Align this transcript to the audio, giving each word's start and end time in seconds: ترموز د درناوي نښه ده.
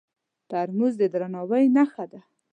ترموز 0.49 0.93
د 0.99 1.03
درناوي 1.13 1.63
نښه 1.75 2.05
ده. 2.11 2.21